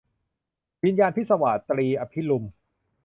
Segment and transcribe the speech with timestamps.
[0.83, 2.43] วิญญาณพิศวาส- ตรี อภิรุม